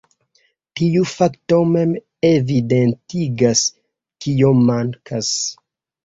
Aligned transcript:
Tiu 0.79 1.01
fakto 1.09 1.57
mem 1.73 1.91
evidentigas, 2.29 3.61
kio 4.25 4.49
mankas. 4.71 5.29